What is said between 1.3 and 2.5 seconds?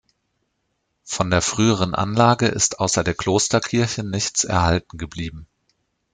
früheren Anlage